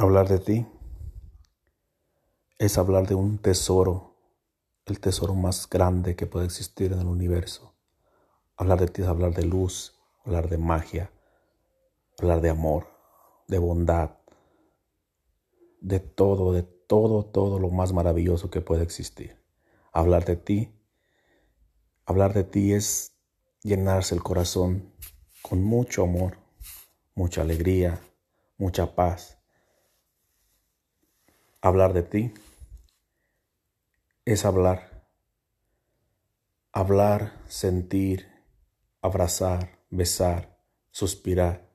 Hablar 0.00 0.28
de 0.28 0.38
ti 0.38 0.66
es 2.56 2.78
hablar 2.78 3.06
de 3.06 3.14
un 3.14 3.36
tesoro, 3.36 4.16
el 4.86 4.98
tesoro 4.98 5.34
más 5.34 5.68
grande 5.68 6.16
que 6.16 6.26
puede 6.26 6.46
existir 6.46 6.94
en 6.94 7.00
el 7.00 7.06
universo. 7.06 7.74
Hablar 8.56 8.80
de 8.80 8.88
ti 8.88 9.02
es 9.02 9.08
hablar 9.08 9.34
de 9.34 9.44
luz, 9.44 10.00
hablar 10.24 10.48
de 10.48 10.56
magia, 10.56 11.12
hablar 12.18 12.40
de 12.40 12.48
amor, 12.48 12.86
de 13.46 13.58
bondad, 13.58 14.12
de 15.82 16.00
todo, 16.00 16.54
de 16.54 16.62
todo, 16.62 17.26
todo 17.26 17.58
lo 17.58 17.68
más 17.68 17.92
maravilloso 17.92 18.48
que 18.48 18.62
puede 18.62 18.84
existir. 18.84 19.36
Hablar 19.92 20.24
de 20.24 20.36
ti, 20.36 20.72
hablar 22.06 22.32
de 22.32 22.44
ti 22.44 22.72
es 22.72 23.12
llenarse 23.62 24.14
el 24.14 24.22
corazón 24.22 24.94
con 25.42 25.62
mucho 25.62 26.04
amor, 26.04 26.38
mucha 27.14 27.42
alegría, 27.42 28.00
mucha 28.56 28.94
paz 28.94 29.39
Hablar 31.62 31.92
de 31.92 32.02
ti 32.02 32.32
es 34.24 34.46
hablar. 34.46 35.04
Hablar, 36.72 37.42
sentir, 37.48 38.28
abrazar, 39.02 39.78
besar, 39.90 40.58
suspirar. 40.90 41.68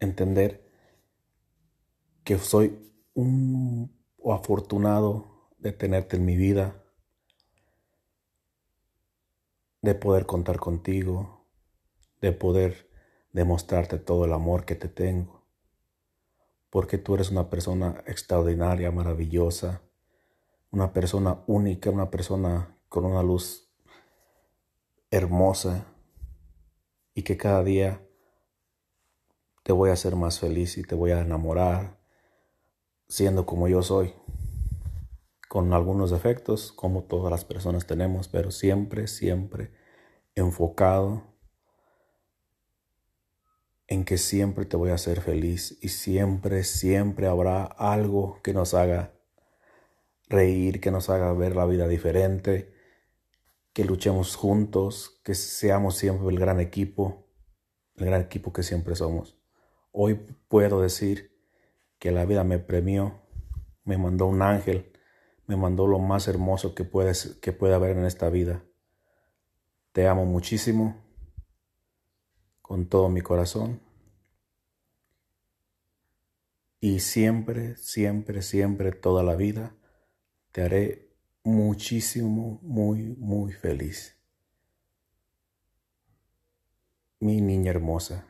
Entender 0.00 0.68
que 2.24 2.36
soy 2.38 2.92
un 3.14 3.96
afortunado 4.28 5.52
de 5.58 5.70
tenerte 5.70 6.16
en 6.16 6.24
mi 6.24 6.36
vida, 6.36 6.82
de 9.82 9.94
poder 9.94 10.26
contar 10.26 10.58
contigo, 10.58 11.46
de 12.20 12.32
poder 12.32 12.90
demostrarte 13.30 13.98
todo 13.98 14.24
el 14.24 14.32
amor 14.32 14.64
que 14.64 14.74
te 14.74 14.88
tengo 14.88 15.43
porque 16.74 16.98
tú 16.98 17.14
eres 17.14 17.30
una 17.30 17.50
persona 17.50 18.02
extraordinaria, 18.04 18.90
maravillosa, 18.90 19.82
una 20.72 20.92
persona 20.92 21.38
única, 21.46 21.88
una 21.88 22.10
persona 22.10 22.76
con 22.88 23.04
una 23.04 23.22
luz 23.22 23.70
hermosa 25.08 25.86
y 27.14 27.22
que 27.22 27.36
cada 27.36 27.62
día 27.62 28.04
te 29.62 29.70
voy 29.70 29.90
a 29.90 29.92
hacer 29.92 30.16
más 30.16 30.40
feliz 30.40 30.76
y 30.76 30.82
te 30.82 30.96
voy 30.96 31.12
a 31.12 31.20
enamorar 31.20 32.00
siendo 33.06 33.46
como 33.46 33.68
yo 33.68 33.80
soy, 33.80 34.12
con 35.48 35.72
algunos 35.74 36.10
defectos 36.10 36.72
como 36.72 37.04
todas 37.04 37.30
las 37.30 37.44
personas 37.44 37.86
tenemos, 37.86 38.26
pero 38.26 38.50
siempre, 38.50 39.06
siempre 39.06 39.70
enfocado 40.34 41.22
en 43.86 44.04
que 44.04 44.18
siempre 44.18 44.64
te 44.64 44.76
voy 44.76 44.90
a 44.90 44.94
hacer 44.94 45.20
feliz 45.20 45.78
y 45.82 45.88
siempre, 45.88 46.64
siempre 46.64 47.26
habrá 47.26 47.64
algo 47.64 48.40
que 48.42 48.54
nos 48.54 48.74
haga 48.74 49.12
reír, 50.28 50.80
que 50.80 50.90
nos 50.90 51.10
haga 51.10 51.32
ver 51.32 51.54
la 51.54 51.66
vida 51.66 51.86
diferente, 51.86 52.72
que 53.72 53.84
luchemos 53.84 54.36
juntos, 54.36 55.20
que 55.22 55.34
seamos 55.34 55.96
siempre 55.96 56.28
el 56.28 56.38
gran 56.38 56.60
equipo, 56.60 57.26
el 57.96 58.06
gran 58.06 58.22
equipo 58.22 58.52
que 58.52 58.62
siempre 58.62 58.94
somos. 58.96 59.36
Hoy 59.92 60.14
puedo 60.48 60.80
decir 60.80 61.36
que 61.98 62.10
la 62.10 62.24
vida 62.24 62.42
me 62.42 62.58
premió, 62.58 63.20
me 63.84 63.98
mandó 63.98 64.26
un 64.26 64.42
ángel, 64.42 64.92
me 65.46 65.56
mandó 65.56 65.86
lo 65.86 65.98
más 65.98 66.26
hermoso 66.26 66.74
que, 66.74 66.84
puedes, 66.84 67.36
que 67.42 67.52
puede 67.52 67.74
haber 67.74 67.96
en 67.96 68.06
esta 68.06 68.30
vida. 68.30 68.64
Te 69.92 70.08
amo 70.08 70.24
muchísimo 70.24 71.03
con 72.74 72.86
todo 72.86 73.08
mi 73.08 73.20
corazón. 73.20 73.80
Y 76.80 76.98
siempre, 76.98 77.76
siempre, 77.76 78.42
siempre, 78.42 78.90
toda 78.90 79.22
la 79.22 79.36
vida, 79.36 79.76
te 80.50 80.62
haré 80.62 81.08
muchísimo, 81.44 82.58
muy, 82.62 83.14
muy 83.16 83.52
feliz. 83.52 84.18
Mi 87.20 87.40
niña 87.40 87.70
hermosa. 87.70 88.26